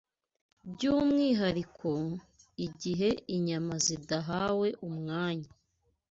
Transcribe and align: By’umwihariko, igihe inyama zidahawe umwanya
By’umwihariko, 0.71 1.89
igihe 2.65 3.09
inyama 3.35 3.73
zidahawe 3.85 4.67
umwanya 4.89 5.49